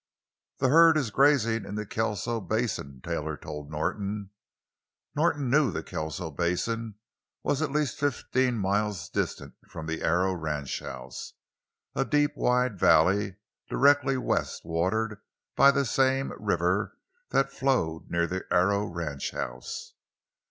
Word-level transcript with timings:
"The 0.57 0.69
herd 0.69 0.97
is 0.97 1.11
grazing 1.11 1.63
in 1.63 1.75
the 1.75 1.85
Kelso 1.85 2.39
Basin," 2.41 3.01
Taylor 3.03 3.37
told 3.37 3.69
Norton. 3.69 4.31
Norton 5.15 5.47
knew 5.51 5.69
the 5.69 5.83
Kelso 5.83 6.31
Basin 6.31 6.95
was 7.43 7.61
at 7.61 7.71
least 7.71 7.99
fifteen 7.99 8.57
miles 8.57 9.09
distant 9.09 9.53
from 9.69 9.85
the 9.85 10.01
Arrow 10.01 10.33
ranchhouse—a 10.33 12.05
deep, 12.05 12.31
wide 12.35 12.79
valley 12.79 13.35
directly 13.69 14.17
west, 14.17 14.65
watered 14.65 15.19
by 15.55 15.69
the 15.69 15.85
same 15.85 16.33
river 16.35 16.97
that 17.29 17.51
flowed 17.53 18.09
near 18.09 18.25
the 18.25 18.47
Arrow 18.51 18.87
ranchhouse. 18.87 19.93